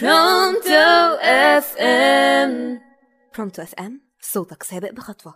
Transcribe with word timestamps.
برونتو 0.00 1.16
اف 1.22 1.76
ام 1.78 2.80
برونتو 3.34 3.62
اف 3.62 3.74
ام 3.74 4.00
صوتك 4.20 4.62
سابق 4.62 4.92
بخطوة. 4.92 5.34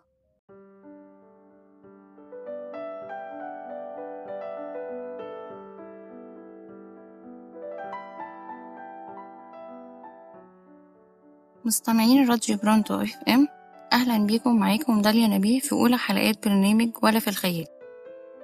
مستمعين 11.64 12.28
راديو 12.28 12.56
برونتو 12.56 12.94
اف 12.94 13.16
ام 13.28 13.48
أهلا 13.92 14.26
بيكم 14.26 14.56
معاكم 14.56 15.02
داليا 15.02 15.28
نبيه 15.28 15.60
في 15.60 15.72
أولى 15.72 15.98
حلقات 15.98 16.48
برنامج 16.48 16.90
ولا 17.02 17.18
في 17.18 17.28
الخيال. 17.28 17.66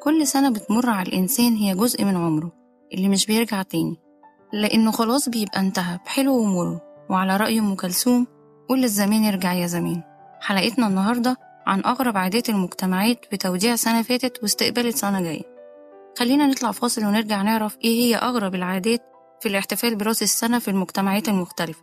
كل 0.03 0.27
سنة 0.27 0.51
بتمر 0.51 0.91
على 0.91 1.09
الإنسان 1.09 1.57
هي 1.57 1.75
جزء 1.75 2.05
من 2.05 2.17
عمره 2.17 2.53
اللي 2.93 3.09
مش 3.09 3.27
بيرجع 3.27 3.63
تاني. 3.63 4.06
لأنه 4.53 4.91
خلاص 4.91 5.29
بيبقى 5.29 5.61
انتهى. 5.61 5.99
بحلو 6.07 6.39
ومره 6.39 6.81
وعلى 7.11 7.37
رأي 7.37 7.59
أم 7.59 7.75
كلثوم 7.75 8.27
قول 8.69 8.85
الزمان 8.85 9.25
يرجع 9.25 9.53
يا 9.53 9.67
زمان 9.67 10.03
حلقتنا 10.41 10.87
النهارده 10.87 11.37
عن 11.67 11.85
أغرب 11.85 12.17
عادات 12.17 12.49
المجتمعات 12.49 13.27
بتوديع 13.33 13.77
سنة 13.77 14.03
فاتت 14.03 14.43
واستقبال 14.43 14.95
سنه 14.95 15.21
جاية 15.21 15.43
خلينا 16.19 16.47
نطلع 16.47 16.71
فاصل 16.73 17.05
ونرجع 17.05 17.43
نعرف 17.43 17.77
إيه 17.85 18.01
هي 18.01 18.17
أغرب 18.17 18.55
العادات 18.55 19.03
في 19.41 19.49
الاحتفال 19.49 19.97
برأس 19.97 20.23
السنة 20.23 20.59
في 20.59 20.69
المجتمعات 20.69 21.29
المختلفة. 21.29 21.83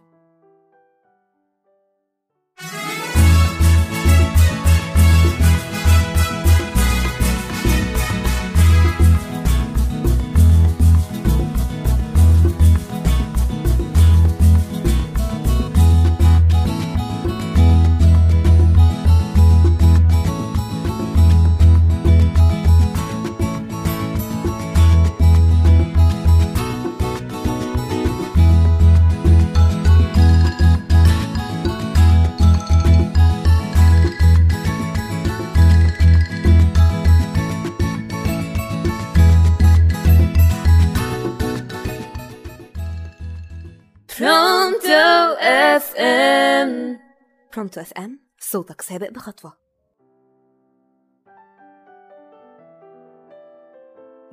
Pronto 44.19 45.33
FM. 45.39 47.00
Pronto 47.53 47.81
FM 47.81 48.19
صوتك 48.39 48.81
سابق 48.81 49.09
بخطوة. 49.09 49.53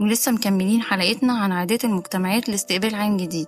ولسه 0.00 0.32
مكملين 0.32 0.82
حلقتنا 0.82 1.32
عن 1.32 1.52
عادات 1.52 1.84
المجتمعات 1.84 2.48
لاستقبال 2.48 2.94
عام 2.94 3.16
جديد. 3.16 3.46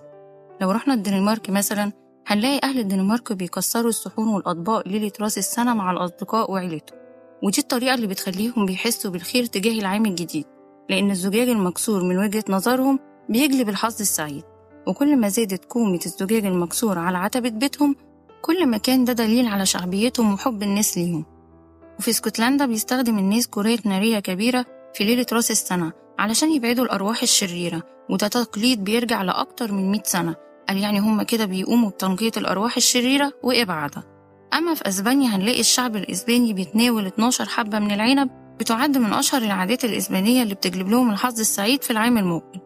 لو 0.61 0.71
رحنا 0.71 0.93
الدنمارك 0.93 1.49
مثلا 1.49 1.91
هنلاقي 2.27 2.59
أهل 2.63 2.79
الدنمارك 2.79 3.33
بيكسروا 3.33 3.89
الصحون 3.89 4.27
والأطباق 4.27 4.87
ليلة 4.87 5.11
راس 5.21 5.37
السنة 5.37 5.73
مع 5.73 5.91
الأصدقاء 5.91 6.51
وعيلتهم 6.51 6.99
ودي 7.43 7.61
الطريقة 7.61 7.93
اللي 7.93 8.07
بتخليهم 8.07 8.65
بيحسوا 8.65 9.11
بالخير 9.11 9.45
تجاه 9.45 9.79
العام 9.79 10.05
الجديد 10.05 10.45
لأن 10.89 11.11
الزجاج 11.11 11.49
المكسور 11.49 12.03
من 12.03 12.17
وجهة 12.17 12.43
نظرهم 12.49 12.99
بيجلب 13.29 13.69
الحظ 13.69 14.01
السعيد. 14.01 14.52
وكل 14.87 15.17
ما 15.17 15.27
زادت 15.27 15.65
كومة 15.65 15.99
الزجاج 16.05 16.45
المكسور 16.45 16.99
على 16.99 17.17
عتبة 17.17 17.49
بيتهم 17.49 17.95
كل 18.41 18.67
ما 18.67 18.77
كان 18.77 19.05
ده 19.05 19.13
دليل 19.13 19.47
على 19.47 19.65
شعبيتهم 19.65 20.33
وحب 20.33 20.63
الناس 20.63 20.97
ليهم. 20.97 21.25
وفي 21.99 22.11
اسكتلندا 22.11 22.65
بيستخدم 22.65 23.17
الناس 23.19 23.47
كرات 23.47 23.85
نارية 23.85 24.19
كبيرة 24.19 24.65
في 24.93 25.03
ليلة 25.03 25.25
راس 25.33 25.51
السنة 25.51 25.91
علشان 26.19 26.51
يبعدوا 26.51 26.85
الأرواح 26.85 27.21
الشريرة 27.21 27.83
وده 28.09 28.27
تقليد 28.27 28.83
بيرجع 28.83 29.21
لأكتر 29.21 29.71
من 29.71 29.91
100 29.91 30.01
سنة. 30.03 30.35
قال 30.69 30.77
يعني 30.77 30.99
هم 30.99 31.21
كده 31.23 31.45
بيقوموا 31.45 31.89
بتنقية 31.89 32.31
الأرواح 32.37 32.77
الشريرة 32.77 33.31
وإبعادها. 33.43 34.03
أما 34.53 34.73
في 34.73 34.87
أسبانيا 34.87 35.29
هنلاقي 35.35 35.59
الشعب 35.59 35.95
الإسباني 35.95 36.53
بيتناول 36.53 37.05
12 37.05 37.45
حبة 37.49 37.79
من 37.79 37.91
العنب 37.91 38.29
بتعد 38.59 38.97
من 38.97 39.13
أشهر 39.13 39.41
العادات 39.41 39.85
الإسبانية 39.85 40.43
اللي 40.43 40.53
بتجلب 40.55 40.89
لهم 40.89 41.11
الحظ 41.11 41.39
السعيد 41.39 41.83
في 41.83 41.91
العام 41.91 42.17
المقبل. 42.17 42.59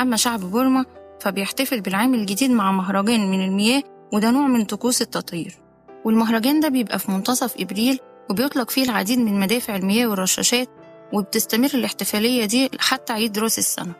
أما 0.00 0.16
شعب 0.16 0.40
بورما 0.40 0.84
فبيحتفل 1.24 1.80
بالعام 1.80 2.14
الجديد 2.14 2.50
مع 2.50 2.72
مهرجان 2.72 3.30
من 3.30 3.44
المياه 3.44 3.82
وده 4.12 4.30
نوع 4.30 4.46
من 4.46 4.64
طقوس 4.64 5.02
التطهير 5.02 5.54
والمهرجان 6.04 6.60
ده 6.60 6.68
بيبقى 6.68 6.98
في 6.98 7.10
منتصف 7.10 7.54
إبريل 7.60 7.98
وبيطلق 8.30 8.70
فيه 8.70 8.82
العديد 8.84 9.18
من 9.18 9.40
مدافع 9.40 9.76
المياه 9.76 10.06
والرشاشات 10.06 10.68
وبتستمر 11.12 11.70
الاحتفالية 11.74 12.44
دي 12.44 12.70
حتى 12.78 13.12
عيد 13.12 13.38
راس 13.38 13.58
السنة. 13.58 13.92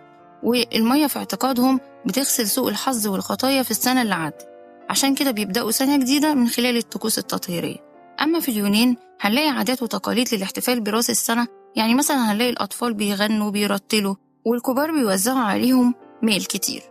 والمية 0.42 1.06
في 1.06 1.18
اعتقادهم 1.18 1.80
بتغسل 2.06 2.48
سوء 2.48 2.68
الحظ 2.68 3.06
والخطايا 3.06 3.62
في 3.62 3.70
السنة 3.70 4.02
اللي 4.02 4.14
عدت. 4.14 4.48
عشان 4.90 5.14
كده 5.14 5.30
بيبدأوا 5.30 5.70
سنة 5.70 5.96
جديدة 5.96 6.34
من 6.34 6.48
خلال 6.48 6.76
الطقوس 6.76 7.18
التطهيرية. 7.18 7.76
أما 8.22 8.40
في 8.40 8.48
اليونان 8.50 8.96
هنلاقي 9.20 9.48
عادات 9.48 9.82
وتقاليد 9.82 10.34
للاحتفال 10.34 10.80
براس 10.80 11.10
السنة 11.10 11.46
يعني 11.76 11.94
مثلا 11.94 12.32
هنلاقي 12.32 12.50
الأطفال 12.50 12.94
بيغنوا 12.94 13.50
بيرتلوا 13.50 14.14
والكبار 14.44 14.90
بيوزعوا 14.92 15.38
عليهم 15.38 15.94
ميل 16.22 16.44
كتير. 16.44 16.82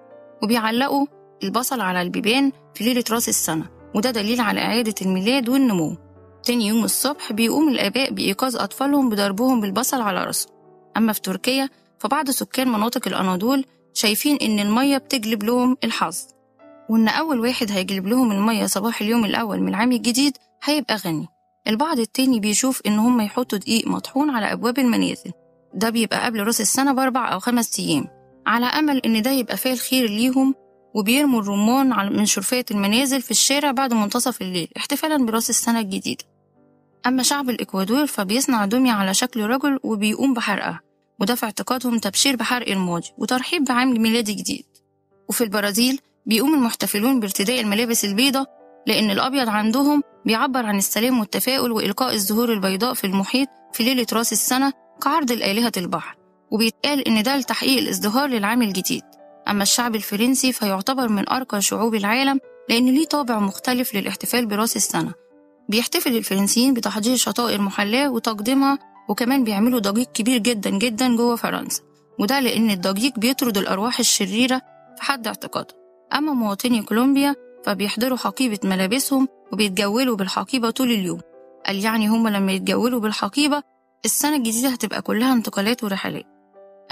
وبيعلقوا 0.44 1.06
البصل 1.44 1.82
على 1.82 2.02
البيبان 2.02 2.52
في 2.76 2.84
ليلة 2.84 3.04
راس 3.12 3.30
السنة 3.30 3.66
وده 3.96 4.12
دليل 4.12 4.42
على 4.42 4.60
إعادة 4.60 4.96
الميلاد 5.02 5.50
والنمو. 5.50 5.98
تاني 6.44 6.68
يوم 6.68 6.84
الصبح 6.84 7.32
بيقوم 7.32 7.70
الآباء 7.70 8.14
بإيقاظ 8.14 8.56
أطفالهم 8.56 9.10
بضربهم 9.10 9.62
بالبصل 9.62 10.02
على 10.02 10.24
راسهم 10.24 10.54
أما 10.98 11.14
في 11.14 11.22
تركيا 11.22 11.70
فبعض 12.00 12.30
سكان 12.30 12.68
مناطق 12.68 13.08
الأناضول 13.08 13.66
شايفين 13.94 14.38
إن 14.42 14.60
المية 14.60 14.98
بتجلب 14.98 15.44
لهم 15.44 15.78
الحظ 15.84 16.18
وإن 16.90 17.08
أول 17.08 17.40
واحد 17.40 17.72
هيجلب 17.72 18.08
لهم 18.08 18.32
المية 18.32 18.66
صباح 18.66 19.02
اليوم 19.02 19.26
الأول 19.26 19.62
من 19.62 19.68
العام 19.68 19.92
الجديد 19.92 20.38
هيبقى 20.64 20.96
غني. 20.96 21.28
البعض 21.68 22.00
التاني 22.00 22.40
بيشوف 22.40 22.82
إن 22.86 23.00
هم 23.00 23.22
يحطوا 23.22 23.58
دقيق 23.58 23.88
مطحون 23.88 24.30
على 24.30 24.52
أبواب 24.54 24.80
المنازل. 24.80 25.32
ده 25.74 25.90
بيبقى 25.90 26.26
قبل 26.26 26.44
راس 26.44 26.62
السنة 26.62 26.94
بأربع 26.94 27.34
أو 27.34 27.40
خمس 27.40 27.80
أيام. 27.80 28.08
على 28.46 28.66
أمل 28.66 28.98
إن 28.98 29.22
ده 29.22 29.32
يبقى 29.32 29.58
فيه 29.58 29.74
الخير 29.74 30.10
ليهم 30.10 30.56
وبيرموا 30.94 31.42
الرمان 31.42 32.14
من 32.14 32.26
شرفات 32.26 32.72
المنازل 32.72 33.22
في 33.22 33.32
الشارع 33.32 33.72
بعد 33.72 33.94
منتصف 33.94 34.42
الليل 34.42 34.68
احتفالا 34.78 35.26
برأس 35.26 35.50
السنة 35.50 35.80
الجديدة. 35.80 36.24
أما 37.08 37.24
شعب 37.24 37.50
الإكوادور 37.50 38.06
فبيصنع 38.06 38.66
دمية 38.66 38.92
على 38.92 39.14
شكل 39.14 39.42
رجل 39.44 39.80
وبيقوم 39.84 40.34
بحرقها 40.34 40.82
وده 41.20 41.36
في 41.36 41.46
اعتقادهم 41.46 42.00
تبشير 42.00 42.36
بحرق 42.36 42.70
الماضي 42.70 43.08
وترحيب 43.18 43.64
بعام 43.64 44.02
ميلادي 44.02 44.34
جديد. 44.34 44.66
وفي 45.30 45.44
البرازيل 45.44 46.00
بيقوم 46.26 46.54
المحتفلون 46.54 47.20
بارتداء 47.20 47.62
الملابس 47.62 48.06
البيضاء 48.06 48.46
لأن 48.88 49.12
الأبيض 49.12 49.50
عندهم 49.50 50.04
بيعبر 50.26 50.66
عن 50.66 50.78
السلام 50.78 51.20
والتفاؤل 51.20 51.72
وإلقاء 51.72 52.14
الزهور 52.14 52.54
البيضاء 52.54 52.94
في 52.94 53.08
المحيط 53.08 53.48
في 53.74 53.84
ليلة 53.84 54.08
رأس 54.14 54.34
السنة 54.34 54.74
كعرض 55.02 55.32
الآلهة 55.32 55.72
البحر. 55.78 56.23
وبيتقال 56.54 57.08
إن 57.08 57.24
ده 57.24 57.36
لتحقيق 57.38 57.78
الازدهار 57.78 58.30
للعام 58.30 58.62
الجديد. 58.62 59.04
أما 59.48 59.64
الشعب 59.64 59.96
الفرنسي 59.96 60.54
فيعتبر 60.54 61.10
من 61.10 61.30
أرقى 61.30 61.62
شعوب 61.62 61.96
العالم 61.96 62.40
لأن 62.70 62.86
ليه 62.86 63.06
طابع 63.06 63.40
مختلف 63.40 63.96
للاحتفال 63.96 64.46
برأس 64.46 64.76
السنة. 64.76 65.14
بيحتفل 65.70 66.18
الفرنسيين 66.18 66.74
بتحضير 66.74 67.16
شطائر 67.16 67.62
محلاة 67.62 68.10
وتقديمها 68.12 68.80
وكمان 69.10 69.44
بيعملوا 69.44 69.80
ضجيج 69.80 70.06
كبير 70.06 70.38
جدا 70.38 70.70
جدا 70.70 71.16
جوه 71.16 71.36
فرنسا. 71.36 71.82
وده 72.20 72.40
لأن 72.40 72.70
الضجيج 72.72 73.14
بيطرد 73.18 73.58
الأرواح 73.58 74.00
الشريرة 74.00 74.62
في 74.98 75.04
حد 75.04 75.28
اعتقاده. 75.28 75.76
أما 76.14 76.34
مواطني 76.34 76.82
كولومبيا 76.82 77.36
فبيحضروا 77.66 78.18
حقيبة 78.18 78.60
ملابسهم 78.64 79.28
وبيتجولوا 79.52 80.16
بالحقيبة 80.16 80.70
طول 80.70 80.92
اليوم. 80.92 81.20
قال 81.66 81.80
يعني 81.86 82.08
هما 82.08 82.30
لما 82.30 82.52
يتجولوا 82.52 83.00
بالحقيبة 83.00 83.64
السنة 84.06 84.36
الجديدة 84.36 84.70
هتبقى 84.70 85.02
كلها 85.02 85.34
انتقالات 85.34 85.84
ورحلات. 85.84 86.33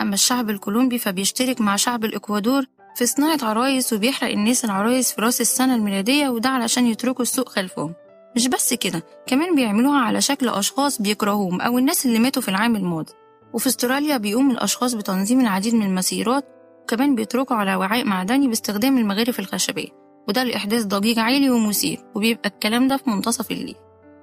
أما 0.01 0.13
الشعب 0.13 0.49
الكولومبي 0.49 0.97
فبيشترك 0.99 1.61
مع 1.61 1.75
شعب 1.75 2.05
الإكوادور 2.05 2.65
في 2.95 3.05
صناعة 3.05 3.39
عرايس 3.43 3.93
وبيحرق 3.93 4.31
الناس 4.31 4.65
العرايس 4.65 5.11
في 5.13 5.21
رأس 5.21 5.41
السنة 5.41 5.75
الميلادية 5.75 6.29
وده 6.29 6.49
علشان 6.49 6.87
يتركوا 6.87 7.21
السوق 7.21 7.49
خلفهم. 7.49 7.93
مش 8.35 8.47
بس 8.47 8.73
كده 8.73 9.03
كمان 9.27 9.55
بيعملوها 9.55 9.99
على 9.99 10.21
شكل 10.21 10.49
أشخاص 10.49 11.01
بيكرهوهم 11.01 11.61
أو 11.61 11.77
الناس 11.77 12.05
اللي 12.05 12.19
ماتوا 12.19 12.41
في 12.41 12.49
العام 12.49 12.75
الماضي. 12.75 13.13
وفي 13.53 13.67
استراليا 13.67 14.17
بيقوم 14.17 14.51
الأشخاص 14.51 14.93
بتنظيم 14.93 15.39
العديد 15.41 15.73
من 15.75 15.85
المسيرات 15.85 16.45
وكمان 16.83 17.15
بيطرقوا 17.15 17.55
على 17.55 17.75
وعاء 17.75 18.05
معدني 18.05 18.47
باستخدام 18.47 18.97
المغارف 18.97 19.39
الخشبية. 19.39 19.87
وده 20.27 20.43
لإحداث 20.43 20.83
ضجيج 20.83 21.19
عالي 21.19 21.49
ومثير 21.49 21.99
وبيبقى 22.15 22.49
الكلام 22.49 22.87
ده 22.87 22.97
في 22.97 23.09
منتصف 23.09 23.51
الليل. 23.51 23.75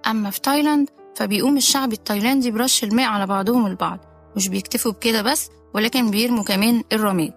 أما 0.07 0.31
في 0.31 0.41
تايلاند 0.41 0.89
فبيقوم 1.17 1.57
الشعب 1.57 1.93
التايلاندي 1.93 2.51
برش 2.51 2.85
الماء 2.85 3.07
على 3.07 3.27
بعضهم 3.27 3.67
البعض. 3.67 3.99
مش 4.37 4.49
بيكتفوا 4.49 4.93
بكده 4.93 5.23
بس 5.23 5.49
ولكن 5.75 6.11
بيرموا 6.11 6.45
كمان 6.45 6.83
الرماد 6.93 7.33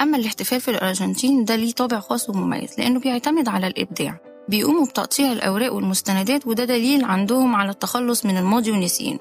أما 0.00 0.16
الاحتفال 0.16 0.60
في 0.60 0.70
الأرجنتين 0.70 1.44
ده 1.44 1.56
ليه 1.56 1.72
طابع 1.72 2.00
خاص 2.00 2.30
ومميز 2.30 2.70
لأنه 2.78 3.00
بيعتمد 3.00 3.48
على 3.48 3.66
الإبداع. 3.66 4.20
بيقوموا 4.48 4.86
بتقطيع 4.86 5.32
الأوراق 5.32 5.72
والمستندات 5.74 6.46
وده 6.46 6.64
دليل 6.64 7.04
عندهم 7.04 7.54
على 7.54 7.70
التخلص 7.70 8.26
من 8.26 8.36
الماضي 8.36 8.70
ونسيانه 8.70 9.18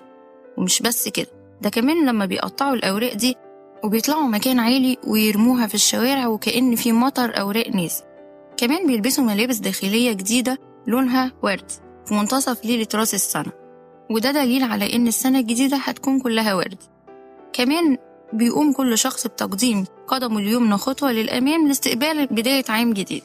ومش 0.58 0.82
بس 0.82 1.10
كده 1.10 1.28
ده 1.62 1.70
كمان 1.70 2.06
لما 2.06 2.26
بيقطعوا 2.26 2.74
الأوراق 2.74 3.14
دي 3.14 3.36
وبيطلعوا 3.84 4.28
مكان 4.28 4.60
عالي 4.60 4.98
ويرموها 5.08 5.68
في 5.68 5.76
الشوارع 5.76 6.28
وكأن 6.28 6.76
في 6.76 6.92
مطر 6.92 7.40
أوراق 7.40 7.68
نازل. 7.70 8.04
كمان 8.58 8.88
بيلبسوا 8.88 9.24
ملابس 9.24 9.58
داخلية 9.58 10.12
جديدة 10.14 10.58
لونها 10.88 11.32
ورد 11.44 11.72
في 12.06 12.14
منتصف 12.14 12.66
ليلة 12.66 12.88
راس 12.96 13.14
السنة. 13.14 13.52
وده 14.12 14.32
دليل 14.32 14.64
على 14.64 14.96
إن 14.96 15.08
السنة 15.08 15.40
الجديدة 15.40 15.78
هتكون 15.78 16.20
كلها 16.20 16.54
ورد. 16.54 16.78
كمان 17.54 17.98
بيقوم 18.34 18.74
كل 18.74 18.98
شخص 18.98 19.28
بتقديم 19.28 19.86
قدمه 20.08 20.40
اليمنى 20.40 20.78
خطوة 20.78 21.12
للأمام 21.12 21.68
لاستقبال 21.68 22.28
بداية 22.28 22.64
عام 22.70 22.94
جديد. 22.94 23.24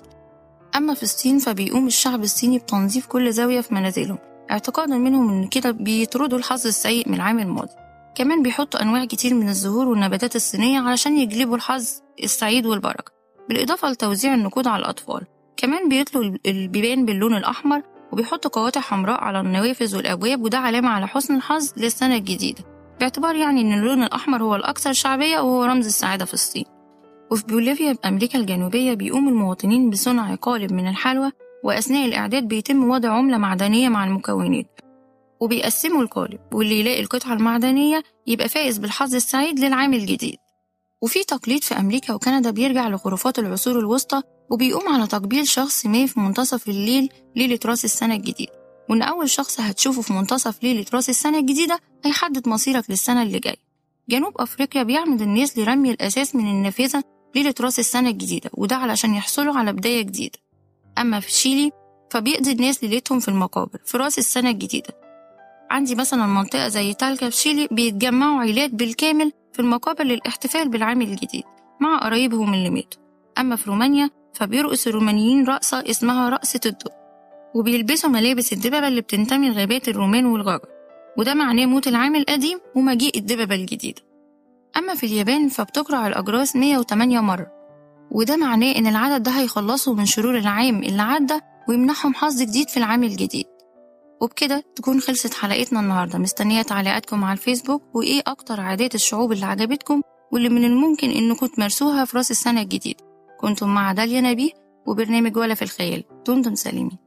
أما 0.77 0.95
في 0.95 1.03
الصين 1.03 1.39
فبيقوم 1.39 1.87
الشعب 1.87 2.23
الصيني 2.23 2.59
بتنظيف 2.59 3.07
كل 3.07 3.33
زاوية 3.33 3.61
في 3.61 3.75
منازلهم. 3.75 4.19
اعتقادا 4.51 4.97
منهم 4.97 5.29
إن 5.29 5.49
كده 5.49 5.71
بيطردوا 5.71 6.39
الحظ 6.39 6.67
السيء 6.67 7.09
من 7.09 7.15
العام 7.15 7.39
الماضي. 7.39 7.73
كمان 8.15 8.43
بيحطوا 8.43 8.83
أنواع 8.83 9.05
كتير 9.05 9.35
من 9.35 9.49
الزهور 9.49 9.89
والنباتات 9.89 10.37
الصينية 10.37 10.81
علشان 10.81 11.19
يجلبوا 11.19 11.57
الحظ 11.57 11.89
السعيد 12.23 12.67
والبركة. 12.67 13.13
بالإضافة 13.49 13.91
لتوزيع 13.91 14.35
النقود 14.35 14.67
على 14.67 14.81
الأطفال 14.81 15.23
كمان 15.57 15.89
بيطلوا 15.89 16.37
البيبان 16.47 17.05
باللون 17.05 17.37
الأحمر 17.37 17.83
وبيحطوا 18.13 18.51
قواطع 18.51 18.81
حمراء 18.81 19.21
على 19.21 19.41
النوافذ 19.41 19.97
والأبواب 19.97 20.43
وده 20.43 20.59
علامة 20.59 20.89
على 20.89 21.07
حسن 21.07 21.37
الحظ 21.37 21.73
للسنة 21.77 22.17
الجديدة. 22.17 22.74
باعتبار 23.01 23.35
يعني 23.35 23.61
إن 23.61 23.73
اللون 23.73 24.03
الأحمر 24.03 24.43
هو 24.43 24.57
الأكثر 24.57 24.93
شعبية 24.93 25.39
وهو 25.41 25.65
رمز 25.65 25.87
السعادة 25.87 26.25
في 26.25 26.35
الصين. 26.35 26.65
وفي 27.31 27.45
بوليفيا 27.47 27.93
بأمريكا 27.93 28.39
الجنوبية 28.39 28.95
بيقوم 28.95 29.29
المواطنين 29.29 29.91
بصنع 29.91 30.35
قالب 30.35 30.73
من 30.73 30.89
الحلوى 30.89 31.31
وأثناء 31.65 32.07
الإعداد 32.07 32.49
بيتم 32.49 32.91
وضع 32.91 33.09
عملة 33.13 33.39
معدنية 33.39 33.89
مع 33.89 34.05
المكونات 34.05 34.81
وبيقسموا 35.41 36.03
القالب 36.03 36.41
واللي 36.53 36.81
يلاقي 36.81 37.01
القطعة 37.03 37.33
المعدنية 37.33 38.03
يبقى 38.27 38.49
فائز 38.49 38.79
بالحظ 38.79 39.15
السعيد 39.15 39.61
للعام 39.61 39.95
الجديد. 39.95 40.37
وفي 41.03 41.25
تقليد 41.25 41.65
في 41.65 41.79
أمريكا 41.79 42.15
وكندا 42.15 42.51
بيرجع 42.51 42.89
لخرافات 42.89 43.39
العصور 43.39 43.79
الوسطى 43.79 44.23
وبيقوم 44.51 44.89
على 44.89 45.07
تقبيل 45.07 45.47
شخص 45.49 45.87
ما 45.87 46.07
في 46.07 46.21
منتصف 46.21 46.69
الليل 46.69 47.09
ليلة 47.37 47.59
رأس 47.67 47.85
السنة 47.85 48.15
الجديدة. 48.15 48.64
وإن 48.91 49.03
أول 49.03 49.31
شخص 49.31 49.61
هتشوفه 49.61 50.03
في 50.03 50.13
منتصف 50.13 50.63
ليلة 50.63 50.85
رأس 50.95 51.11
السنة 51.11 51.39
الجديدة 51.39 51.81
هيحدد 52.05 52.49
مصيرك 52.49 52.91
للسنة 52.91 53.23
اللي 53.23 53.39
جاية. 53.39 53.57
جنوب 54.09 54.41
أفريقيا 54.41 54.83
بيعمد 54.83 55.23
الناس 55.23 55.59
لرمي 55.59 55.91
الأساس 55.91 56.35
من 56.35 56.47
النافذة 56.47 57.05
ليلة 57.35 57.55
رأس 57.61 57.79
السنة 57.79 58.09
الجديدة 58.09 58.51
وده 58.55 58.77
علشان 58.77 59.15
يحصلوا 59.15 59.55
على 59.55 59.73
بداية 59.73 60.03
جديدة. 60.03 60.39
أما 60.99 61.21
في 61.21 61.29
تشيلي 61.29 61.71
فبيقضي 62.11 62.53
الناس 62.53 62.85
ليلتهم 62.85 63.21
في 63.21 63.29
المقابر 63.29 63.79
في 63.85 63.97
رأس 63.99 64.19
السنة 64.19 64.51
الجديدة. 64.51 64.95
عندي 65.71 65.95
مثلا 65.95 66.27
منطقة 66.27 66.69
زي 66.69 66.95
تالكا 66.95 67.31
في 67.31 67.37
تشيلي 67.37 67.69
بيتجمعوا 67.71 68.41
عيلات 68.41 68.71
بالكامل 68.71 69.33
في 69.53 69.61
المقابر 69.61 70.05
للاحتفال 70.05 70.69
بالعام 70.69 71.03
الجديد 71.03 71.45
مع 71.81 71.99
قرايبهم 71.99 72.55
اللي 72.55 72.71
ماتوا. 72.71 73.03
أما 73.39 73.57
في 73.57 73.71
رومانيا 73.71 74.11
فبيرقص 74.35 74.87
الرومانيين 74.87 75.45
رقصة 75.47 75.85
اسمها 75.91 76.29
رقصة 76.29 76.61
الدب. 76.67 77.04
وبيلبسوا 77.55 78.11
ملابس 78.11 78.53
الدببة 78.53 78.89
اللي 78.89 79.01
بتنتمي 79.01 79.51
لغابات 79.51 79.89
الرومان 79.89 80.27
والغجر 80.27 80.69
وده 81.19 81.35
معناه 81.35 81.67
موت 81.67 81.89
العام 81.89 82.17
القديم 82.17 82.59
ومجيء 82.75 83.19
الدببة 83.19 83.55
الجديدة. 83.55 84.03
أما 84.77 84.95
في 84.95 85.07
اليابان 85.07 85.49
فبتقرع 85.49 86.07
الأجراس 86.07 86.57
108 86.57 87.21
مرة 87.21 87.47
وده 88.11 88.37
معناه 88.37 88.77
إن 88.77 88.87
العدد 88.87 89.23
ده 89.23 89.31
هيخلصوا 89.31 89.95
من 89.95 90.07
شرور 90.07 90.39
العام 90.39 90.83
اللي 90.83 91.03
عدى 91.03 91.39
ويمنحهم 91.69 92.15
حظ 92.15 92.43
جديد 92.43 92.69
في 92.69 92.77
العام 92.77 93.05
الجديد. 93.05 93.45
وبكده 94.21 94.65
تكون 94.77 95.01
خلصت 95.01 95.35
حلقتنا 95.35 95.81
النهاردة. 95.81 96.19
مستنية 96.19 96.63
تعليقاتكم 96.63 97.25
على 97.25 97.33
الفيسبوك 97.33 97.83
وإيه 97.95 98.23
أكتر 98.27 98.61
عادات 98.61 98.95
الشعوب 98.95 99.33
اللي 99.33 99.47
عجبتكم 99.47 100.01
واللي 100.33 100.49
من 100.49 100.65
الممكن 100.65 101.11
إنكم 101.11 101.47
تمارسوها 101.47 102.05
في 102.05 102.17
رأس 102.17 102.31
السنة 102.31 102.61
الجديدة. 102.63 103.05
كنتم 103.41 103.75
مع 103.75 103.93
داليا 103.93 104.21
نبيه 104.21 104.51
وبرنامج 104.87 105.37
ولا 105.37 105.55
في 105.55 105.63
الخيال. 105.63 106.05
دمتم 106.27 106.55
سالمين 106.55 107.04